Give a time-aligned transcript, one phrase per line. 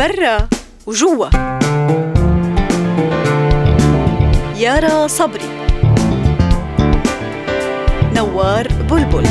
[0.00, 0.48] برا
[0.86, 1.28] وجوا.
[4.56, 5.50] يارا صبري.
[8.16, 9.26] نوار بلبل.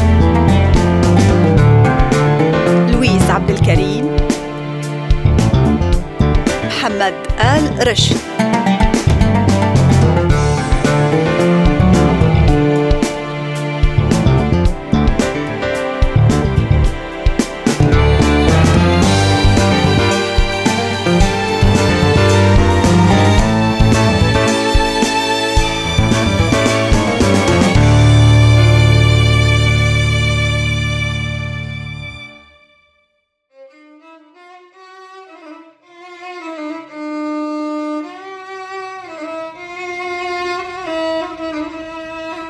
[2.92, 4.16] لويس عبد الكريم.
[6.66, 8.18] محمد آل رشد.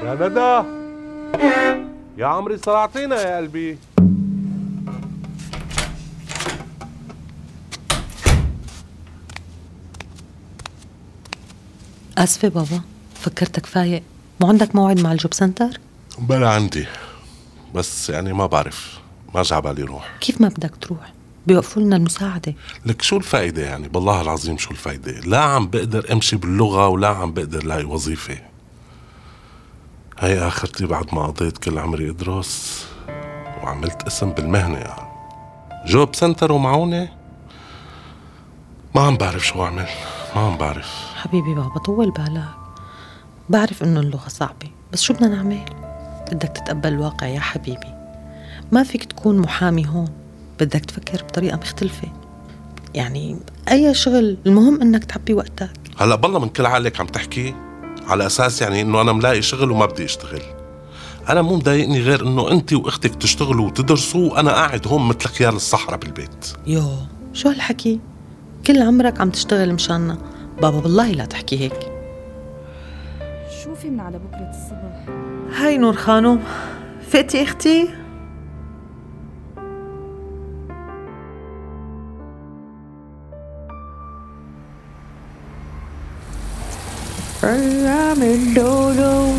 [0.10, 0.68] يا ندى
[2.18, 3.78] يا عمري صرعتينا يا قلبي.
[12.18, 12.82] آسفة بابا
[13.16, 14.04] فكرتك فايق.
[14.42, 15.80] مو عندك موعد مع الجوب سنتر؟
[16.20, 16.86] بلا عندي
[17.76, 19.00] بس يعني ما بعرف.
[19.36, 20.18] ما جا بالي روح.
[20.22, 21.14] كيف ما بدك تروح؟
[21.48, 22.54] بيوقفوا لنا المساعدة.
[22.86, 27.34] لك شو الفائدة يعني؟ بالله العظيم شو الفائدة لا عم بقدر امشي باللغة ولا عم
[27.34, 28.49] بقدر لاقي وظيفة.
[30.22, 32.86] هي اخرتي بعد ما قضيت كل عمري ادرس
[33.64, 35.10] وعملت اسم بالمهنة يعني.
[35.86, 37.10] جوب سنتر ومعونة؟
[38.96, 39.86] ما عم بعرف شو أعمل
[40.36, 41.14] ما عم بعرف.
[41.16, 42.44] حبيبي بابا طول بالك.
[43.50, 45.66] بعرف إنه اللغة صعبة بس شو بدنا نعمل؟
[46.32, 47.94] بدك تتقبل الواقع يا حبيبي.
[48.72, 50.10] ما فيك تكون محامي هون
[50.60, 52.08] بدك تفكر بطريقة مختلفة.
[52.94, 53.40] يعني
[53.72, 55.72] أي شغل المهم إنك تعبي وقتك.
[55.98, 57.69] هلا بالله من كل عقلك عم تحكي.
[58.10, 60.42] على أساس يعني إنه أنا ملاقي شغل وما بدي أشتغل
[61.30, 65.98] أنا مو مضايقني غير إنه انت وأختك تشتغلوا وتدرسوا وأنا قاعد هون مثل خيال الصحراء
[65.98, 66.84] بالبيت يو
[67.34, 68.00] شو هالحكي؟
[68.68, 70.18] كل عمرك عم تشتغل مشاننا
[70.62, 71.80] بابا بالله لا تحكي هيك
[73.64, 75.14] شو في من على بكرة الصبح؟
[75.62, 76.40] هاي نور خانم
[77.10, 77.90] فقتي أختي؟
[87.44, 89.34] أيام الدودو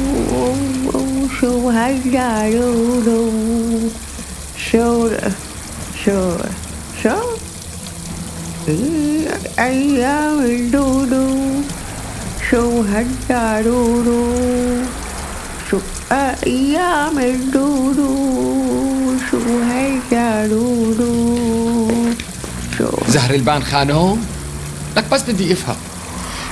[1.41, 3.31] شو هيدا دودو
[4.71, 5.09] شو
[6.05, 6.37] شو
[7.03, 7.17] شو
[9.59, 11.63] أيام الدودو
[12.51, 14.35] شو هيدا دودو
[15.71, 15.79] شو
[16.13, 18.11] أيام الدودو
[19.31, 19.41] شو
[19.73, 21.39] هيدا دودو
[22.79, 24.19] شو زهر البان خانم
[24.97, 25.90] لك بس بدي افهم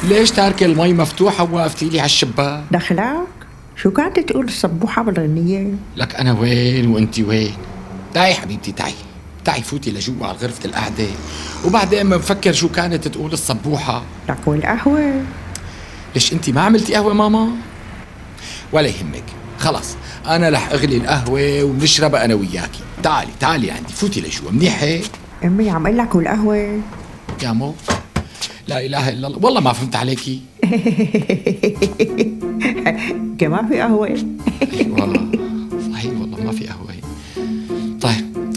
[0.05, 3.27] ليش تاركة المي مفتوحة ووقفتي لي على الشباك؟ دخلك؟
[3.77, 7.55] شو كانت تقول الصبوحة بالغنية لك أنا وين وأنت وين؟
[8.15, 8.95] تعي حبيبتي تعي.
[9.45, 11.07] تعي فوتي لجوا على غرفة القعدة.
[11.65, 15.23] وبعدين بنفكر شو كانت تقول الصبوحة لك والقهوة
[16.15, 17.49] ليش أنت ما عملتي قهوة ماما؟
[18.73, 19.25] ولا يهمك.
[19.59, 24.51] خلص أنا رح أغلي القهوة ونشربها أنا وياكي تعالي تعالي عندي فوتي لجوا.
[24.51, 25.11] منيح هيك؟
[25.45, 26.81] أمي عم أقول لك والقهوة.
[27.43, 27.75] يا مو
[28.69, 29.39] لا إله إلا الله.
[29.43, 30.41] والله ما فهمت عليكي.
[33.41, 34.19] كمان في قهوة؟ أيوه
[35.93, 36.89] صحيح والله ما في قهوة.
[38.01, 38.53] طيب.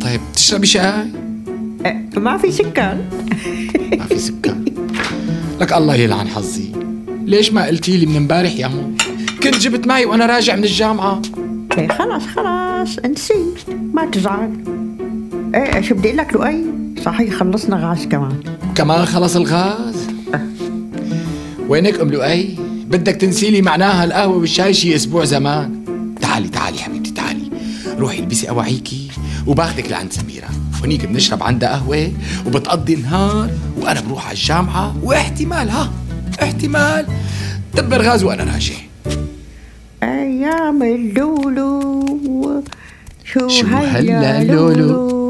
[0.00, 0.20] طيب.
[0.34, 1.06] تشربي شاي؟
[2.16, 2.96] ما في سكر.
[3.98, 4.56] ما في سكر.
[5.60, 6.72] لك الله يلعن حظي.
[7.24, 8.90] ليش ما قلتي لي من امبارح يا مو؟
[9.42, 11.22] كنت جبت معي وأنا راجع من الجامعة.
[11.78, 13.58] إيه خلاص خلاص نسيت
[13.92, 14.50] ما تزعل.
[15.54, 16.64] إيه شو بدي أقول لك لؤي
[17.04, 18.40] صحيح خلصنا غاز كمان.
[18.74, 20.06] كمان خلص الغاز؟
[21.68, 25.84] وينك أم لؤي؟ بدك تنسي لي معناها القهوة والشاي شي أسبوع زمان.
[26.20, 27.50] تعالي تعالي حبيبتي تعالي.
[27.98, 29.08] روحي البسي اواعيكي
[29.46, 30.48] وباخدك لعند سميرة.
[30.84, 32.12] هنيك بنشرب عندها قهوة
[32.46, 35.92] وبتقضي النهار وأنا بروح على الجامعة واحتمال ها؟
[36.42, 37.06] احتمال.
[37.74, 38.74] دبر غاز وأنا راجع
[40.02, 42.62] أيام اللولو.
[43.24, 45.25] شو, شو هلا لولو؟ لولو؟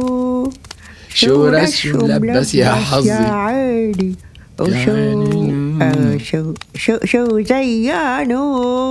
[1.16, 4.14] شو رش ملبس يا حظي؟ يا عيني؟
[4.60, 5.84] وشو عيني.
[5.84, 8.88] آه شو شو شو زيانولو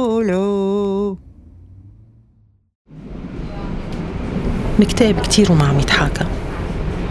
[4.79, 6.25] مكتئب كتير وما عم يتحاكى.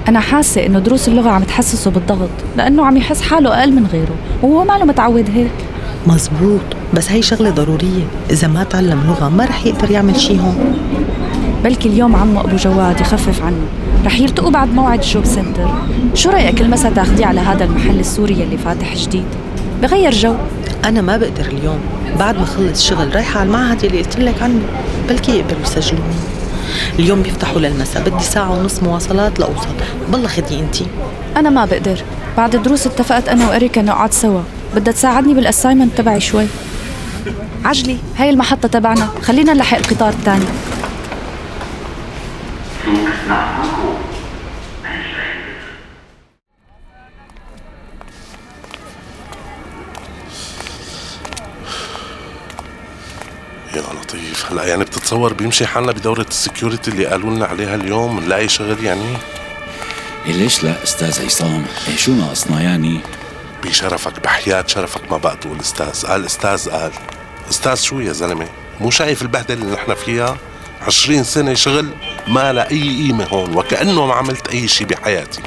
[0.09, 4.17] أنا حاسة إنه دروس اللغة عم تحسسه بالضغط لأنه عم يحس حاله أقل من غيره
[4.43, 5.51] وهو ماله متعود هيك.
[6.07, 6.61] مزبوط.
[6.95, 8.05] بس هي شغلة ضرورية.
[8.31, 10.79] إذا ما تعلم لغة ما رح يقدر يعمل شي هون.
[11.65, 13.67] بلكي اليوم عمو أبو جواد يخفف عنه.
[14.05, 15.71] رح يلتقوا بعد موعد ال job center.
[16.15, 19.25] شو رأيك المسا تاخديه على هذا المحل السوري اللي فاتح جديد؟
[19.83, 20.35] بغير جو.
[20.85, 21.79] أنا ما بقدر اليوم.
[22.19, 24.61] بعد ما خلص شغل رايحة على المعهد اللي قلت لك عنه.
[25.09, 26.15] بلكي يقبلوا يسجلوني.
[26.99, 29.69] اليوم بيفتحوا للمساء بدي ساعة ونص مواصلات لأوصل.
[30.13, 30.87] بالله خدي انتي
[31.37, 31.99] أنا ما بقدر.
[32.37, 34.41] بعد الدروس اتفقت أنا وإريكا نقعد سوا.
[34.77, 36.47] بدها تساعدني بال assignment تبعي شوي.
[37.65, 39.09] عجلي هاي المحطة تبعنا.
[39.23, 40.45] خلينا نلحق القطار الثاني.
[53.75, 54.47] يا لطيف.
[54.53, 58.85] هلا يعني بتتصور بيمشي حالنا بدورة ال security اللي قالوا لنا عليها اليوم؟ نلاقي شغل
[58.85, 59.17] يعني؟
[60.27, 63.01] إيه ليش لا أستاذ عصام؟ إيه شو ناقصنا يعني؟
[63.65, 66.07] بشرفك بحياة شرفك ما بقى تقول أستاذ.
[66.07, 66.93] قال أستاذ قال.
[67.51, 68.49] أستاذ شو يا زلمة؟
[68.81, 70.37] مو شايف البهدلة اللي نحن فيها؟
[70.87, 71.89] عشرين سنة شغل؟
[72.29, 75.43] ما لها أي قيمة هون وكأنه ما عملت أي شيء بحياتي.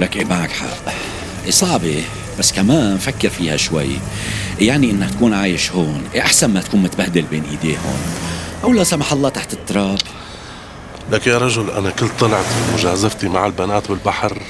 [0.00, 0.92] لك إيه معك حق.
[1.44, 2.04] إيه صعبة
[2.38, 3.98] بس كمان فكر فيها شوي.
[4.60, 8.00] يعني إنك تكون عايش هون إيه أحسن ما تكون متبهدل بين إيديه هون؟
[8.64, 9.98] أو لا سمح الله تحت التراب؟
[11.10, 14.42] لك يا رجل أنا كل طلعت مجازفتي مع البنات بالبحر.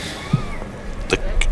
[1.12, 1.49] لك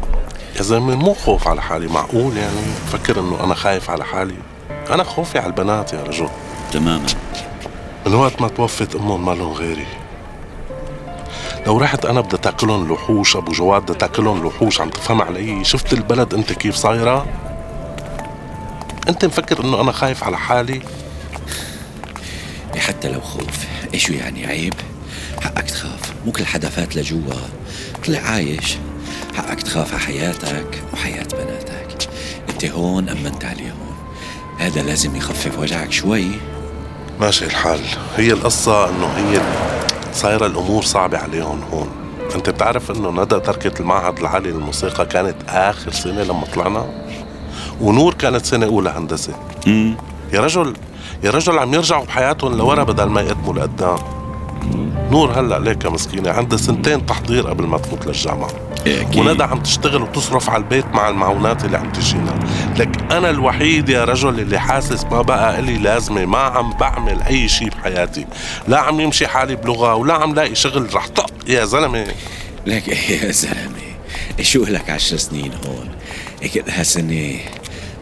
[0.56, 2.60] يا زلمة مو خوف على حالي معقول يعني؟
[2.92, 4.34] فكر إنه أنا خايف على حالي.
[4.90, 6.28] أنا خوفي على البنات يا رجل.
[6.72, 7.06] تماما.
[8.08, 9.86] من وقت ما توفت امهم مالهم غيري.
[11.66, 15.92] لو رحت أنا بدي تاكلهم لحوش أبو جواد بدي تاكلهم لحوش عم تفهم علي؟ شفت
[15.92, 17.26] البلد أنت كيف صايرة؟
[19.08, 20.82] أنت مفكر إنه أنا خايف على حالي؟
[22.74, 23.66] إيه حتى لو خوف.
[23.94, 24.74] إيه شو يعني عيب؟
[25.40, 26.14] حقك تخاف.
[26.26, 27.34] مو كل حدا فات لجوا.
[28.06, 28.76] طلع عايش.
[29.36, 32.08] حقك تخاف على حياتك وحياة بناتك.
[32.48, 33.96] أنت هون امنت عليهم
[34.58, 36.30] هذا لازم يخفف وجعك شوي.
[37.20, 37.80] ماشي الحال.
[38.16, 39.40] هي القصة إنه هي
[40.12, 41.88] صايرة الأمور صعبة عليهم هون.
[42.34, 46.86] أنت بتعرف إنه ندى تركت المعهد العالي للموسيقى كانت آخر سنة لما طلعنا؟
[47.80, 49.32] ونور كانت سنة أولى هندسة.
[50.32, 50.76] يا رجل
[51.24, 53.98] يا رجل عم يرجعوا بحياتهم لورا بدل ما يقدموا لقدام.
[55.10, 58.50] نور هلا ليك مسكينة عندها سنتين تحضير قبل ما تفوت للجامعة.
[58.86, 59.26] إيه أكيد.
[59.26, 62.34] وندى عم تشتغل وتصرف على البيت مع المعونات اللي عم تجينا
[62.76, 67.48] لك أنا الوحيد يا رجل اللي حاسس ما بقى لي لازمة ما عم بعمل أي
[67.48, 68.26] شيء بحياتي.
[68.68, 71.30] لا عم يمشي حالي بلغة ولا عم لاقي شغل رح طق.
[71.46, 72.06] يا زلمة.
[72.66, 73.78] لك يا زلمة
[74.38, 75.88] إيه شو لك عشر سنين هون؟
[76.54, 77.36] كلها سنة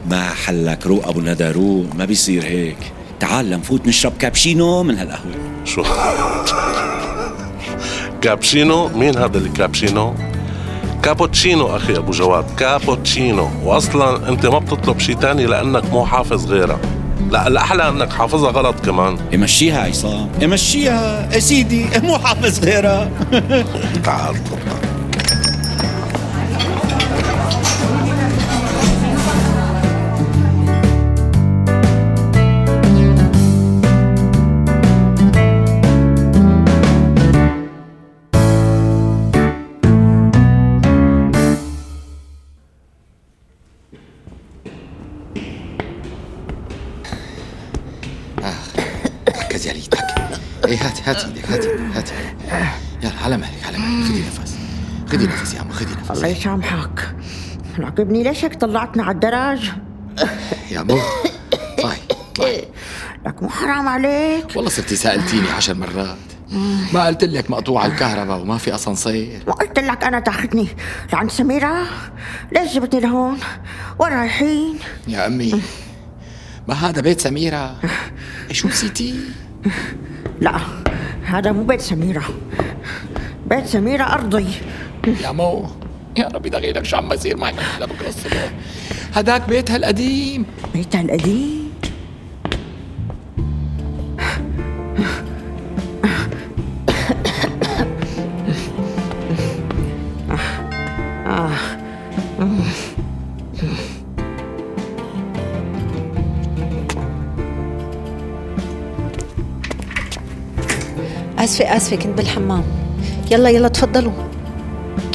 [0.06, 2.76] ما حلك روق أبو ندى روق ما بيصير هيك.
[3.20, 5.34] تعال لنفوت نشرب كابشينو من هالقهوة.
[5.64, 5.82] شو؟
[8.22, 10.14] كابشينو مين هذا اللي كابشينو
[11.02, 16.78] كابوتشينو أخي ابو جواد كابوتشينو واصلا انت ما بتطلب شيء تاني لانك مو حافظ غيرها
[17.30, 23.10] لا الاحلى انك حافظها غلط كمان يمشيها عصام يمشيها يا سيدي مو حافظ غيرها
[24.04, 24.85] تعال تفضل
[56.26, 57.14] الله يسامحك
[57.78, 59.70] راقبني ليش هيك طلعتنا على الدرج
[60.72, 60.98] يا مو.
[61.82, 61.96] طاي
[62.34, 62.68] طاي
[63.26, 64.56] لك مو حرام عليك.
[64.56, 66.16] والله صرتي سألتيني عشر مرات.
[66.92, 69.42] ما قلت لك مقطوع الكهرباء وما في أسانسير.
[69.46, 70.68] ما قلت لك أنا تاخذني
[71.12, 71.86] لعند سميرة.
[72.52, 73.38] ليش جبتني لهون؟
[73.98, 75.62] وين رايحين؟ يا أمي
[76.68, 77.76] ما هذا بيت سميرة؟
[78.50, 79.20] شو نسيتي؟
[80.40, 80.60] لا
[81.24, 82.24] هذا مو بيت سميرة.
[83.46, 84.46] بيت سميرة أرضي.
[85.22, 85.85] يا مو.
[86.18, 88.50] يا ربي دغيلك شو عم بيصير معي لبكره الصبح
[89.14, 91.66] هداك بيتها القديم بيتها القديم
[111.38, 112.64] آسفة آسفة كنت بالحمام
[113.30, 114.12] يلا يلا تفضلوا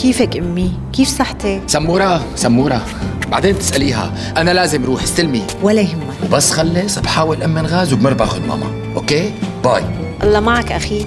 [0.02, 2.86] كيفك أمي؟ كيف صحتك؟ سمورة سمورة
[3.32, 4.34] بعدين تسأليها.
[4.38, 5.48] أنا لازم روح استلمي.
[5.64, 6.16] ولا يهمك.
[6.24, 8.94] وبس خلص بحاول أمن غاز وبمر باخذ ماما.
[8.96, 9.34] okay؟
[9.64, 9.84] bye.
[10.24, 11.06] الله معك أخي.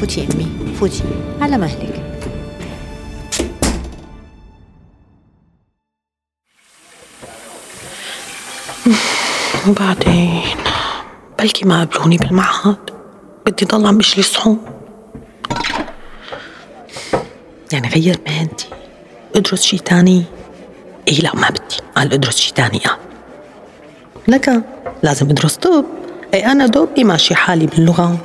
[0.00, 1.02] فوتي أمي فوتي.
[1.40, 2.04] على مهلك.
[9.68, 10.42] وبعدين
[11.38, 12.90] بلكي ما قبلوني بالمعهد.
[13.46, 14.58] بدي ضل عم بشلي صحون
[17.72, 18.66] يعني غير مهنتي
[19.36, 20.24] أدرس شي تاني
[21.08, 21.76] اي لا ما بدي.
[21.96, 22.98] قال أدرس شي تاني آه.
[24.28, 24.62] لك
[25.02, 25.84] لازم أدرس طب.
[26.34, 28.18] اي أنا دوب ماشي حالي باللغة.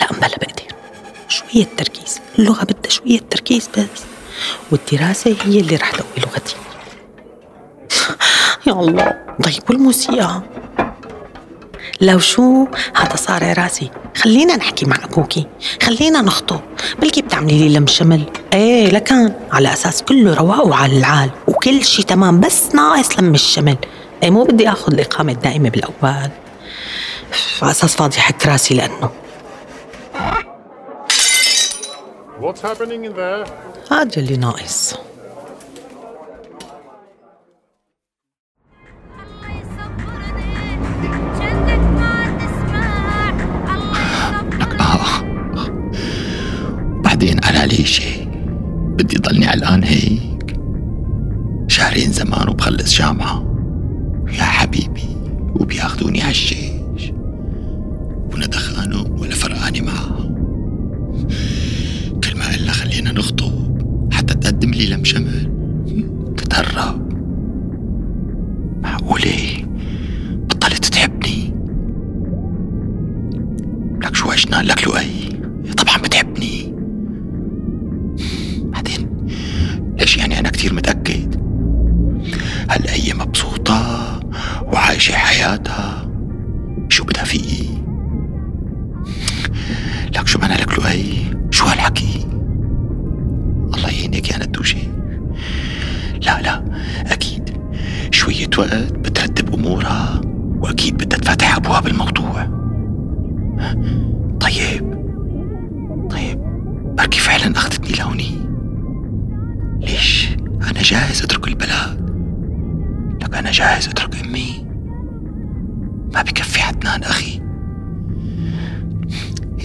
[0.00, 0.74] لا بلا بقدر.
[1.28, 2.20] شوية تركيز.
[2.38, 4.04] اللغة بدها شوية تركيز بس.
[4.72, 6.56] والدراسة هي اللي رح تقوي لغتي.
[8.66, 9.24] يا الله.
[9.44, 10.42] طيب والموسيقى؟
[12.00, 15.46] لو شو هذا صار راسي؟ خلينا نحكي مع ابوكي
[15.82, 16.60] خلينا نخطب.
[16.98, 18.24] بلكي بتعملي لي لم شمل.
[18.52, 19.34] إيه لكان.
[19.52, 21.30] على أساس كله رواق وعلى العال.
[21.48, 23.76] وكل شي تمام بس ناقص لم الشمل.
[24.22, 26.30] إيه مو بدي آخذ الإقامة الدائمة بالأول.
[27.62, 29.10] على أساس فاضي حك راسي لأنه.
[32.40, 33.48] What's happening in there?
[33.92, 34.94] هذا اللي ناقص.
[47.74, 48.00] على ليش
[48.98, 50.56] بدي ضلني علقان هيك.
[51.68, 53.56] شهرين زمان وبخلص جامعة.
[54.28, 55.16] يا حبيبي
[55.60, 57.12] وبياخذوني عالشيش
[58.32, 60.34] ولا دخانة ولا فرقاني معها.
[62.24, 63.52] كل ما قلنا خلينا نخطب
[64.12, 65.50] حتى تقدم لي لم شمل.
[66.36, 67.12] تتهرب.
[68.82, 69.66] معقولة؟
[70.48, 71.54] بطلت تحبني؟
[74.02, 75.23] لك شو عشنا؟ لك لؤي؟
[116.14, 117.40] ما بكفي عدنان أخي.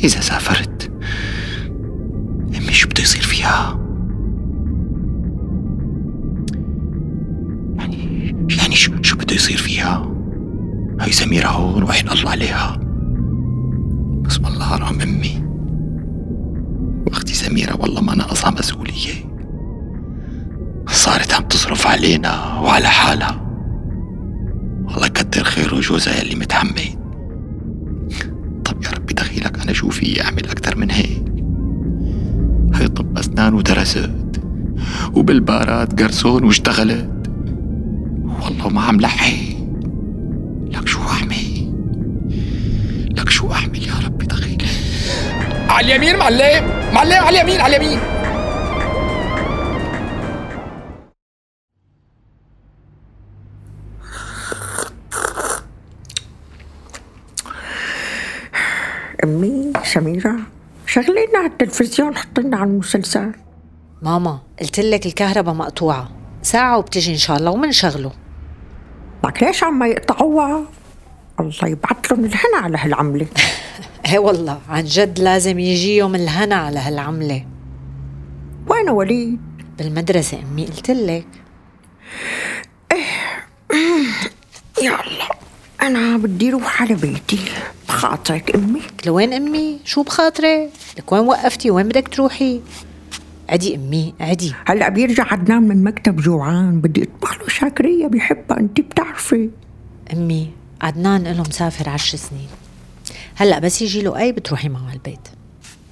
[0.03, 0.91] إذا سافرت
[2.57, 3.79] امي شو بده يصير فيها.
[7.77, 10.11] يعني يعني شو شو بده يصير فيها؟
[10.99, 12.77] هاي سميرة هون وعين الله عليها.
[14.25, 15.43] بس والله حرام أمي.
[17.07, 19.13] واختي سميرة والله ما ناقصها مسؤولية.
[20.87, 23.48] صارت عم تصرف علينا وعلى حالها.
[25.29, 26.89] يكتر خيره جوزها يلي متحمل.
[28.65, 31.23] طب يا ربي دخيلك أنا شو في أعمل أكتر من هيك؟
[32.73, 34.09] هي طب أسنان ودرست
[35.13, 37.09] وبالبارات جرسون واشتغلت.
[38.41, 39.57] والله ما عم لحي
[40.71, 41.73] لك شو أعمل؟
[43.17, 44.65] لك شو أعمل يا ربي دخيلك
[45.69, 47.99] على اليمين معلم معلم على اليمين على اليمين.
[59.99, 60.35] سميرة
[60.85, 63.31] شغلينا على التلفزيون حطينا على المسلسل.
[64.01, 66.09] ماما قلت لك الكهرباء مقطوعة.
[66.41, 68.11] ساعة وبتجي إن شاء الله ومنشغله.
[69.25, 70.65] لك ليش عم يقطعوها؟
[71.39, 73.27] الله يبعث لهم الهنا على هالعملة.
[74.05, 77.45] إيه والله عن جد لازم يجي يوم الهنا على هالعملة.
[78.67, 79.39] وين وليد؟
[79.77, 81.27] بالمدرسة أمي قلت لك.
[84.83, 85.29] يا الله
[85.81, 87.39] أنا بدي أروح على بيتي.
[87.89, 92.61] بخاطرك أمي لوين أمي؟ شو بخاطري؟ لك وين وقفتي؟ وين بدك تروحي؟
[93.49, 98.81] عدي أمي عدي هلأ بيرجع عدنان من مكتب جوعان بدي أطبخ له شاكرية بيحبها أنت
[98.81, 99.49] بتعرفي
[100.13, 102.47] أمي عدنان له مسافر عشر سنين
[103.35, 105.27] هلأ بس يجي له أي بتروحي معه على البيت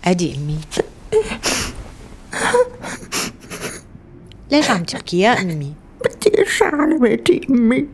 [0.04, 0.58] عدي أمي
[4.52, 5.74] ليش عم تبكي يا أمي؟
[6.06, 7.86] بدي أرجع على بيتي أمي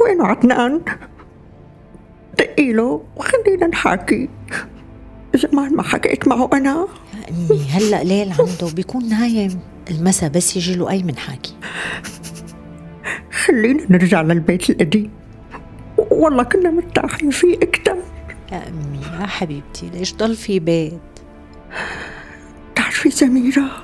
[0.00, 0.80] وين عدنان؟
[2.38, 4.28] دقي له وخلينا نحاكي
[5.34, 10.76] زمان ما حكيت معه أنا يا أمي هلا ليل عنده بيكون نايم المسا بس يجي
[10.76, 11.54] له أي من حاكي
[13.44, 15.10] خلينا نرجع للبيت القديم
[16.10, 17.96] والله كنا مرتاحين فيه أكتر
[18.52, 21.00] يا أمي يا حبيبتي ليش ضل في بيت؟
[22.74, 23.82] تعرفي سميرة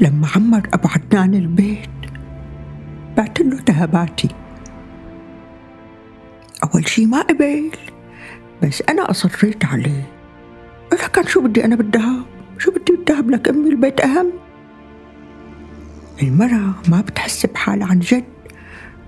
[0.00, 1.88] لما عمر أبو عدنان البيت
[3.16, 4.28] بعت له ذهباتي.
[6.64, 7.70] أول شي ما قبل
[8.62, 10.06] بس أنا أصريت عليه.
[10.92, 12.24] لكن شو بدي أنا بالذهب؟
[12.58, 14.32] شو بدي بالذهب لك أمي؟ البيت أهم.
[16.22, 18.24] المرأة ما بتحس بحالها عن جد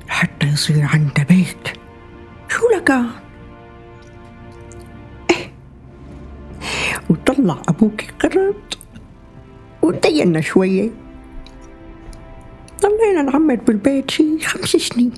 [0.08, 1.78] حتى يصير عندها بيت.
[2.48, 3.06] شو لكان
[7.10, 8.54] وطلع أبوك قرض
[9.82, 10.90] وتدينا شوية.
[12.86, 15.12] ضلينا نعمر بالبيت شي خمس سنين.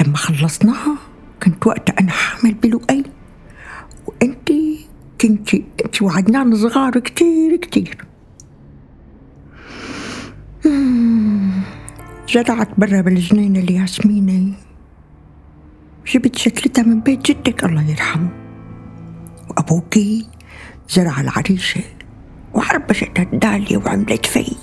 [0.00, 0.96] لما خلصناها
[1.42, 3.04] كنت وقتها أنا حامل بلؤي.
[5.20, 8.04] كنتي انت وعدنان صغار كتير كتير.
[12.34, 14.52] زرعت برا بالجنينة الياسمينة
[16.06, 18.28] جبت شتلتها من بيت جدك الله يرحمه.
[19.50, 20.26] وأبوكي
[20.88, 21.84] زرع العريشة
[22.54, 24.56] وعربشتها الدالية وعملت في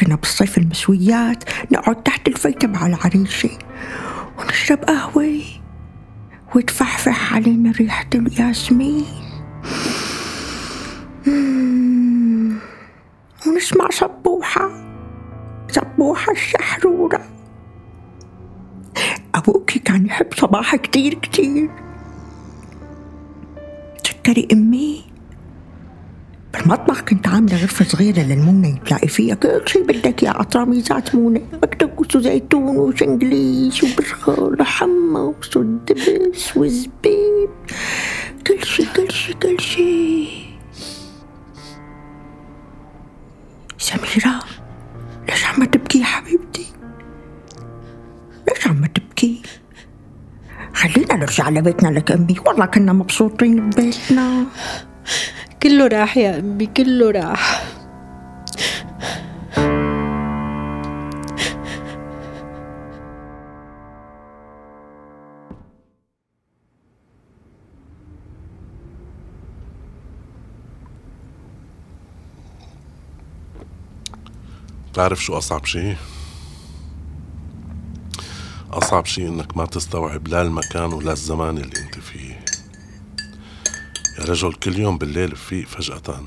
[0.00, 3.50] كنا بالصيف المسويات نقعد تحت الفي تبع العريشة
[4.38, 5.40] ونشرب قهوة
[6.54, 9.04] وتفحفح علينا ريحة الياسمين.
[13.46, 14.70] ونسمع صبوحة
[15.70, 17.20] صبوحة الشحرورة.
[19.34, 21.70] أبوكي كان يحب صباحة كتير كتير.
[24.04, 25.04] تذكري أمي؟
[26.58, 32.16] بالمطبخ كنت عاملة غرفة صغيرة للمونة تلاقي فيها كل شي بدك يا عطراميزات مونة مكتبوس
[32.16, 37.50] وزيتون وشنجليش وبرغل وحمص ودبس وزبيب.
[38.46, 40.28] كل شي كل شي كل شي.
[43.78, 44.40] سميرة
[45.28, 46.66] ليش عم تبكي حبيبتي؟
[48.48, 49.42] ليش عم تبكي؟
[50.74, 54.46] خلينا نرجع لبيتنا لك أمي والله كنا مبسوطين ببيتنا.
[55.62, 57.64] كله راح يا أمي كله راح
[74.92, 75.96] بتعرف شو أصعب شي؟
[78.72, 81.97] أصعب شي إنك ما تستوعب لا المكان ولا الزمان اللي أنت
[84.28, 86.22] رجل كل يوم بالليل بفيق فجأة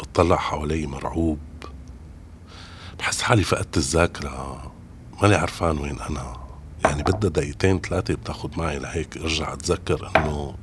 [0.00, 1.38] بتطلع حوالي مرعوب.
[2.98, 4.72] بحس حالي فقدت الذاكرة
[5.22, 6.36] ماني عرفان وين أنا.
[6.84, 10.54] يعني بدها دقيقتين ثلاثة بتاخد معي لهيك أرجع أتذكر إنه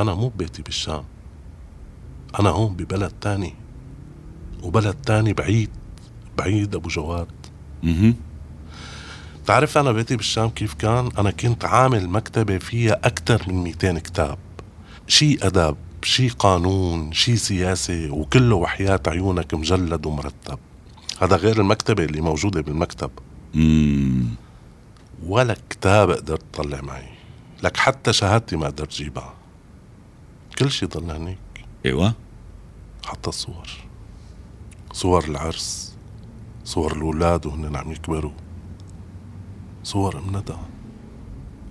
[0.00, 1.04] أنا مو ببيتي بالشام.
[2.40, 3.54] أنا هون ببلد تاني
[4.62, 5.70] وبلد تاني بعيد
[6.38, 7.28] بعيد أبو جواد.
[7.84, 8.14] أها
[9.42, 14.38] بتعرف أنا بيتي بالشام كيف كان؟ أنا كنت عامل مكتبة فيها أكثر من 200 كتاب.
[15.06, 20.58] شي ادب شي قانون شي سياسة وكله وحياة عيونك مجلد ومرتب.
[21.22, 23.10] هذا غير المكتبة اللي موجودة بالمكتب.
[23.54, 24.28] امم
[25.26, 27.08] ولا كتاب قدرت تطلع معي.
[27.62, 29.34] لك حتى شهادتي ما قدرت جيبها
[30.58, 31.38] كل شي ضل هنيك.
[31.86, 32.14] إيوه.
[33.04, 33.68] حتى الصور.
[34.92, 35.96] صور العرس
[36.64, 38.32] صور الأولاد وهن عم يكبروا.
[39.84, 40.54] صور ام ندى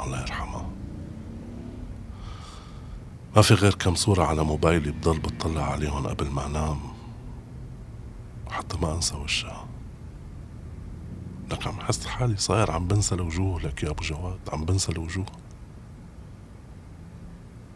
[0.01, 0.69] الله يرحمها.
[3.35, 6.79] ما في غير كم صورة على موبايلي بضل بطلع عليهم قبل ما أنام.
[8.47, 9.65] وحتى ما أنسى وشها.
[11.51, 13.61] لك عم حس حالي صاير عم بنسى الوجوه.
[13.61, 15.25] لك يا أبو جواد عم بنسى الوجوه.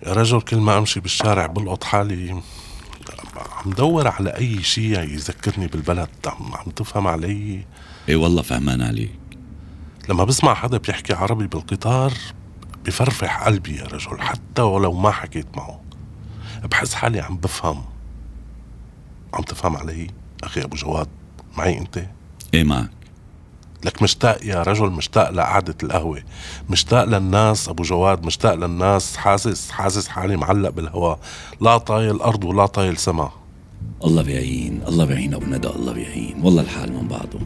[0.06, 2.42] يا رجل كل ما أمشي بالشارع بلقط حالي.
[3.66, 6.10] عم دور على أي شيء يذكرني بالبلد.
[6.28, 7.66] عم, عم تفهم علي؟
[8.10, 9.20] إي والله فهمان عليك.
[10.10, 12.14] لما بسمع حدا بيحكي عربي بالقطار
[12.86, 15.82] بفرفح قلبي يا رجل حتى ولو ما حكيت معه.
[16.72, 17.84] بحس حالي عم بفهم.
[19.34, 20.08] عم تفهم علي؟
[20.44, 21.08] أخي أبو جواد
[21.58, 22.06] معي أنت؟
[22.54, 22.90] إيه معك.
[23.86, 26.24] لك مشتاق يا رجل مشتاق لقعدة القهوة.
[26.70, 31.20] مشتاق للناس أبو جواد مشتاق للناس حاسس حاسس حالي معلق بالهواء
[31.62, 33.32] لا طايل أرض ولا طايل سما.
[34.04, 36.42] الله بيعين الله بيعين ابو ندى الله بيعين.
[36.44, 37.40] والله الحال من بعضه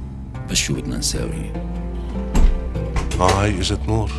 [0.49, 1.51] بس شو بدنا نساوي؟
[3.19, 4.11] آه هاي إجت نور.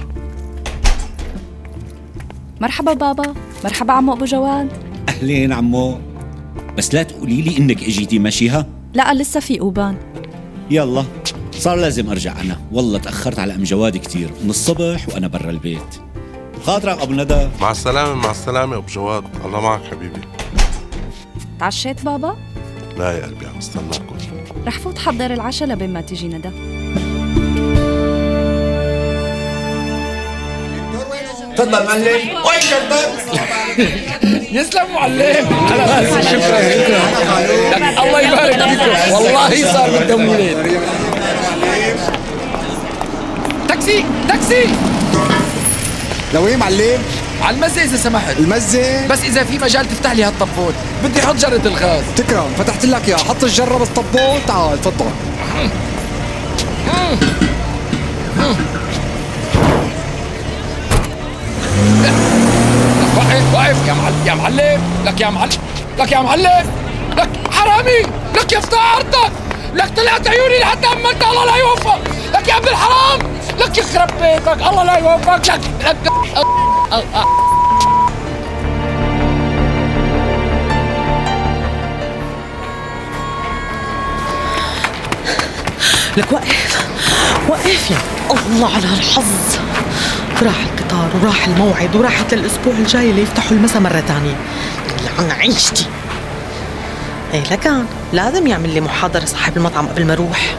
[2.60, 4.68] مرحبا بابا مرحبا عمو أبو جواد.
[5.08, 5.98] أهلين عمو.
[6.76, 9.96] بس لا تقولي لي إنك إجيتي ماشيها لا لسه في أوبان.
[10.70, 11.04] يلا
[11.52, 12.60] صار لازم أرجع أنا.
[12.72, 15.96] والله تأخرت على أم جواد كثير من الصبح وأنا برا البيت.
[16.64, 17.48] خاطرك أبو ندى.
[17.60, 19.24] مع السلامة مع السلامة أبو جواد.
[19.44, 20.20] الله معك حبيبي.
[21.60, 22.36] تعشيت بابا؟
[22.98, 24.16] لا يا قلبي عم استناكم
[24.66, 26.77] رح فوت حضر العشاء لبين ما تيجي ندى.
[31.58, 32.04] تفضل معلم.
[32.04, 33.08] وين شرطك؟
[34.52, 35.46] يسلم معلم.
[35.70, 36.28] على راسي.
[36.28, 36.58] شكرا.
[38.04, 40.80] الله يبارك فيكم والله صار بدهم ولاد
[43.68, 44.66] تاكسي تاكسي.
[46.34, 47.02] لوين معلم؟
[47.42, 48.38] على المزة إذا سمحت.
[48.38, 52.04] المزة؟ بس إذا في مجال تفتح لي هالطبون بدي أحط جرة الغاز.
[52.16, 52.52] تكرم.
[52.58, 55.10] فتحت لك اياه حط الجرة بالطبون تعال تفضل.
[63.38, 63.88] اهي واقف.
[63.88, 65.50] يا معلم يا معلم لك يا معلم
[65.98, 66.66] لك يا معلم
[67.16, 68.02] لك حرامي
[68.34, 69.32] لك يا عرضك
[69.74, 71.98] لك طلعت عيوني لحتى امنت الله لا يوفق.
[72.34, 73.18] لك يا ابن الحرام
[73.58, 75.96] لك يخرب بيتك الله لا يوفق لك لك
[86.16, 86.87] لك واقف.
[87.48, 87.98] وقف يا
[88.30, 89.24] الله على هالحظ؟
[90.42, 94.36] راح القطار وراح الموعد وراحت للأسبوع الجاي ليفتحوا المسا مرة تانية.
[95.18, 95.86] عن عيشتي
[97.34, 100.56] إيه لكان لازم يعمل لي محاضرة صاحب المطعم قبل ما أروح.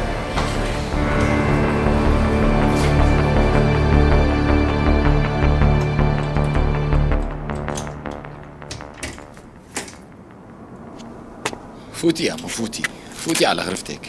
[11.94, 12.84] فوتي يا أمو فوتي.
[13.26, 14.02] فوتي على غرفتك.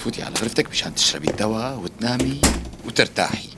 [0.00, 2.40] فوتي على غرفتك مشان تشربي الدواء وتنامي
[2.86, 3.53] وترتاحي.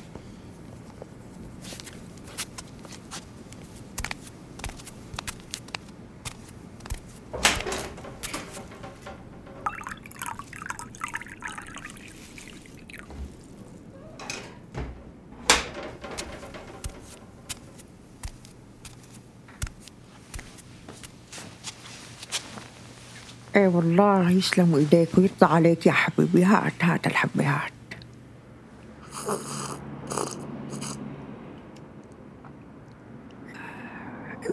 [23.97, 26.45] اي والله يسلموا إيديك ويرضى عليك يا حبيبي.
[26.45, 27.73] هات هات الحبة هات.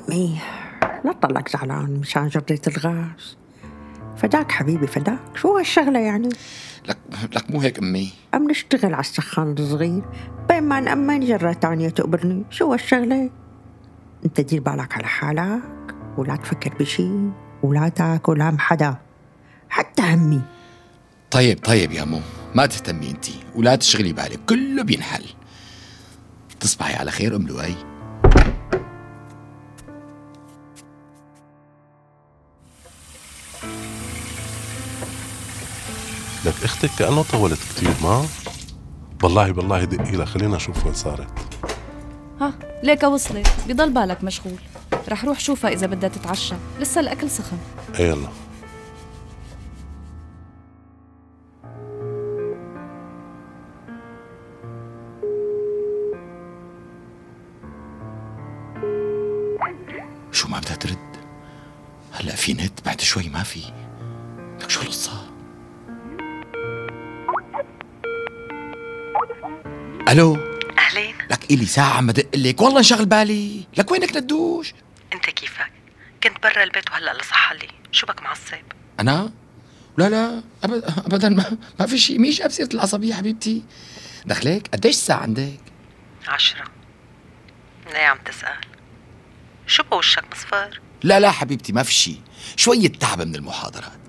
[0.10, 0.40] امي
[1.06, 3.38] لا تطلعك زعلان مشان جريت الغاز.
[4.18, 5.20] فداك حبيبي فداك.
[5.36, 6.30] شو هالشغلة يعني؟
[6.88, 6.98] لك
[7.36, 8.14] لك مو هيك أمي.
[8.34, 10.04] أم نشتغل على السخان الصغير؟
[10.50, 12.46] بين ما نأمن جرة تانية تقبرني.
[12.50, 13.30] شو هالشغلة؟
[14.26, 17.12] أنت دير بالك على حالك ولا تفكر بشي
[17.64, 19.03] ولا تاكل هم حدا.
[19.74, 20.42] حتى همي.
[21.32, 22.22] طيب طيب يا مو
[22.56, 23.26] ما تهتمي انت.
[23.56, 25.26] ولا تشغلي بالك كله بينحل.
[26.60, 27.76] تصبحي على خير أم لؤي.
[36.46, 38.26] لك أختك كانه طولت كتير ما؟
[39.24, 41.28] والله بالله دقي لها خلينا نشوف وين صارت.
[42.42, 43.48] ها ليك وصلت.
[43.68, 44.60] بضل بالك مشغول.
[45.10, 46.56] رح روح شوفها إذا بدها تتعشى.
[46.80, 47.58] لسه الأكل سخن.
[48.00, 48.43] إيه يلا.
[60.54, 61.18] ما بدها ترد.
[62.14, 63.64] هلأ في نت بعد شوي ما في.
[64.62, 65.30] لك شو القصة؟
[70.10, 70.38] ألو؟
[70.78, 71.16] أهلين.
[71.32, 72.62] لك إلي ساعة عم بدق لك.
[72.62, 73.64] والله انشغل بالي.
[73.78, 74.74] لك وينك ندوش
[75.14, 75.72] أنت كيفك؟
[76.24, 77.68] كنت برا البيت وهلأ لصح لي.
[77.92, 78.64] شو بك معصب؟
[79.00, 79.32] أنا؟
[79.98, 80.44] لا لا.
[80.64, 83.64] ابدا ابدا ما, ما في شيء مش بسيرة العصبية حبيبتي.
[84.26, 85.60] دخلك؟ قديش الساعة عندك؟
[86.28, 86.64] عشرة.
[87.94, 88.73] ليه عم تسأل؟
[89.68, 92.22] شو بوشك مصفر؟ لا لا حبيبتي ما في شيء
[92.56, 94.00] شوية تعب من المحاضرات.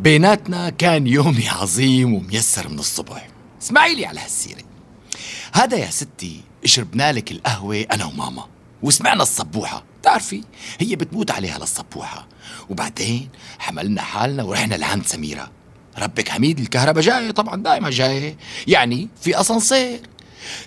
[0.00, 3.28] بيناتنا كان يومي عظيم وميسر من الصبح.
[3.62, 4.62] اسمعي لي على هالسيرة.
[5.52, 8.48] هذا يا ستي شربنا لك القهوة أنا وماما.
[8.82, 9.84] وسمعنا الصبوحة.
[10.02, 10.44] تعرفي
[10.78, 12.28] هي بتموت عليها للصبوحة.
[12.68, 15.50] وبعدين حملنا حالنا ورحنا لعند سميرة.
[15.98, 20.00] ربك حميد الكهرباء جاية طبعا دائما جاية يعني في أسانسير.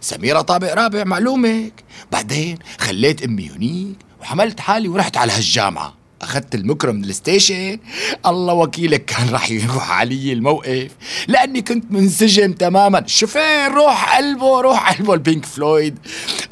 [0.01, 1.73] سميرة طابق رابع معلومك.
[2.11, 5.93] بعدين خليت أمي هنيك وحملت حالي ورحت على هالجامعة.
[6.21, 7.79] أخذت المكرو من ال station.
[8.25, 10.91] الله وكيلك كان راح يروح علي الموقف
[11.27, 13.03] لأني كنت منسجم تماما.
[13.07, 15.99] شوفير روح قلبه روح قلبه ال Pink Floyd.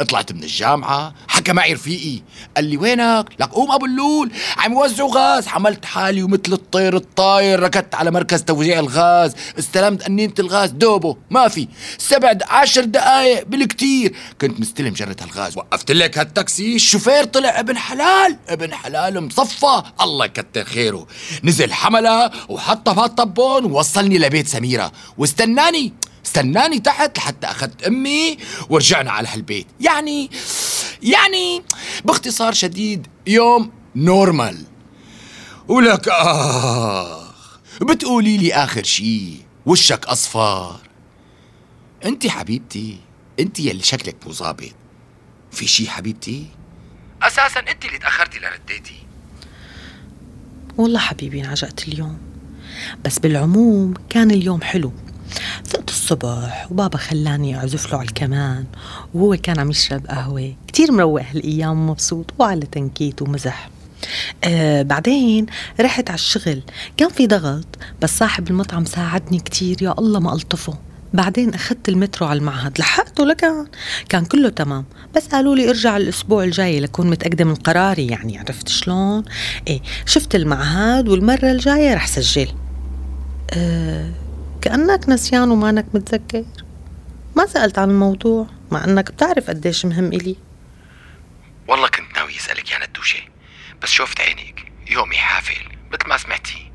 [0.10, 2.22] طلعت من الجامعة حكى معي رفيقي.
[2.56, 4.32] قال لي وينك؟ لك قوم أبو اللول.
[4.58, 5.48] عم يوزعوا غاز.
[5.48, 7.60] حملت حالي ومثل الطير الطاير.
[7.60, 9.36] ركضت على مركز توزيع الغاز.
[9.60, 10.70] استلمت قنينة الغاز.
[10.70, 11.68] دوبه ما في.
[11.98, 14.16] سبع عشر دقايق بالكتير.
[14.42, 15.58] كنت مستلم جرة الغاز.
[15.58, 18.38] وقفت لك هالتاكسي؟ الشوفير طلع ابن حلال.
[18.50, 19.84] ابن حلال مصفى.
[20.02, 21.08] الله يكتر خيره.
[21.44, 24.92] نزل حملها وحطها بهالطبون ووصلني لبيت سميرة.
[25.18, 25.94] واستناني.
[26.26, 28.38] استناني تحت لحتى أخذت أمي
[28.70, 29.68] ورجعنا على هالبيت.
[29.80, 30.30] يعني
[31.04, 31.64] يعني
[32.06, 34.66] باختصار شديد يوم normal.
[35.68, 39.34] ولك آخ بتقولي لي آخر شي
[39.66, 40.80] وشك أصفر.
[42.06, 42.98] انت حبيبتي
[43.40, 44.76] انت يلي شكلك مو ظابط.
[45.52, 46.46] في شي حبيبتي؟
[47.22, 49.04] أساسا انت اللي تأخرتي لرديتي.
[50.78, 52.18] والله حبيبي انعجقت اليوم.
[53.06, 54.94] بس بالعموم كان اليوم حلو.
[55.66, 58.66] فقت الصبح وبابا خلاني أعزف له على الكمان
[59.14, 60.56] وهو كان عم يشرب قهوة.
[60.68, 63.70] كتير مروق هالأيام ومبسوط وعلى تنكيت ومزح.
[64.44, 65.46] آه بعدين
[65.80, 66.62] رحت على الشغل.
[66.98, 67.66] كان في ضغط
[68.02, 70.74] بس صاحب المطعم ساعدني كتير يا الله ما ألطفه.
[71.14, 73.68] بعدين أخذت المترو على المعهد لحقته لكان.
[74.10, 74.86] كان كله تمام.
[75.16, 79.24] بس قالوا لي ارجع الأسبوع الجاي لكون متأكدة من قراري يعني عرفت شلون؟
[79.68, 82.48] إيه شفت المعهد والمرة الجاية رح سجل.
[83.54, 84.12] أه
[84.62, 86.46] كأنك نسيان ومانك متذكر.
[87.36, 90.36] ما سألت عن الموضوع مع أنك بتعرف قديش مهم إلي.
[91.68, 93.20] والله كنت ناوي أسألك يا ندوشه
[93.82, 94.72] بس شفت عينيك.
[94.90, 96.72] يومي حافل مثل ما سمعتي.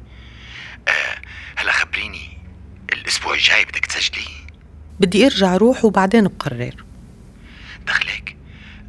[0.89, 1.17] آه
[1.57, 2.39] هلا خبريني
[2.93, 4.27] الأسبوع الجاي بدك تسجلي؟
[5.01, 6.85] بدي أرجع أروح وبعدين بقرر
[7.87, 8.37] دخلك.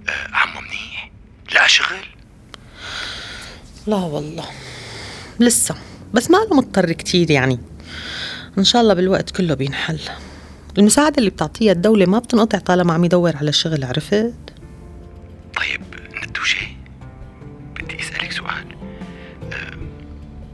[0.09, 1.11] آه عمو منيح؟
[1.53, 2.05] لا شغل؟
[3.87, 4.49] لا والله
[5.39, 5.75] لسه.
[6.13, 7.59] بس ما له مضطر كتير يعني.
[8.57, 9.99] إن شاء الله بالوقت كله بينحل.
[10.77, 14.33] المساعدة اللي بتعطيها الدولة ما بتنقطع طالما عم يدور على شغل عرفت؟
[15.57, 15.81] طيب
[16.27, 16.67] ندوشة
[17.79, 18.75] بدي أسألك سؤال.
[19.53, 19.77] أه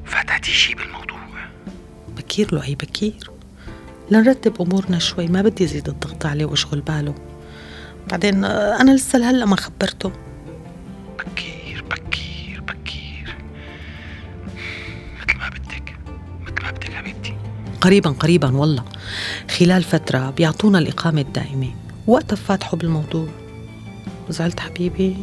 [0.06, 1.20] فتحتي شي بالموضوع؟
[2.18, 3.32] بكير له أي بكير.
[4.12, 7.16] لنرتب أمورنا شوي ما بدي زيد الضغط عليه وأشغل باله.
[8.10, 10.12] بعدين أنا لسه لهلا ما خبرته.
[17.82, 18.86] قريبا قريبا والله.
[19.60, 21.76] خلال فترة بيعطونا الإقامة الدائمة.
[22.08, 23.28] وقتها فاتحوا بالموضوع.
[24.30, 25.18] زعلت حبيبي؟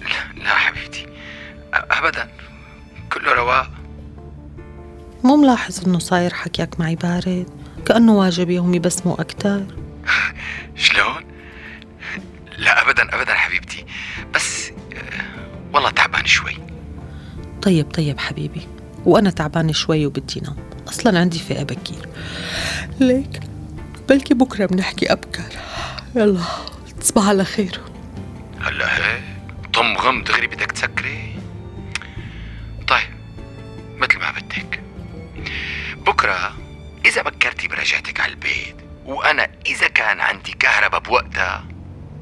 [0.00, 1.06] لا, لا حبيبتي.
[1.74, 2.28] أبدا.
[3.12, 3.70] كله رواق.
[5.24, 7.46] مو ملاحظ إنه صاير حكيك معي بارد؟
[7.86, 9.62] كأنه واجب يومي بس مو أكتر؟
[10.84, 11.24] شلون؟
[12.58, 13.84] لا أبدا أبدا حبيبتي.
[14.34, 14.70] بس
[15.74, 16.56] والله تعبان شوي.
[17.62, 18.79] طيب طيب حبيبي.
[19.04, 20.56] وأنا تعبانة شوي وبدي نام
[20.88, 22.08] أصلا عندي فئة بكير.
[23.00, 23.40] ليك؟
[24.08, 25.52] بلكي بكرة بنحكي أبكر.
[26.14, 26.40] يلا
[27.00, 27.80] تصبح على خير.
[28.60, 29.22] هلا هيك
[29.74, 31.34] طم غم دغري بدك تسكري؟
[32.88, 33.10] طيب
[33.96, 34.82] مثل ما بدك.
[36.06, 36.56] بكرة
[37.06, 41.64] إذا بكرتي برجعتك على البيت وأنا إذا كان عندي كهرباء بوقتها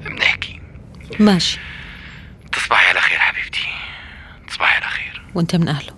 [0.04, 0.60] بنحكي.
[1.20, 1.58] ماشي.
[2.52, 3.68] تصبحي على خير حبيبتي.
[4.48, 5.22] تصبحي على خير.
[5.34, 5.97] وأنت من أهله.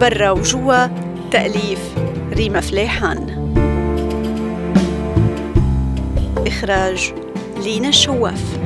[0.00, 0.86] برا وجوا
[1.30, 1.94] تأليف
[2.32, 3.38] ريما فليحان.
[6.46, 7.12] إخراج
[7.64, 8.58] لينا الشواف